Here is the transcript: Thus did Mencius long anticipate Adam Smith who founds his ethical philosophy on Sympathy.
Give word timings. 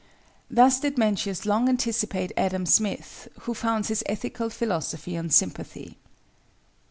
Thus 0.49 0.79
did 0.79 0.97
Mencius 0.97 1.45
long 1.45 1.69
anticipate 1.69 2.31
Adam 2.35 2.65
Smith 2.65 3.27
who 3.41 3.53
founds 3.53 3.89
his 3.89 4.01
ethical 4.07 4.49
philosophy 4.49 5.15
on 5.15 5.29
Sympathy. 5.29 5.99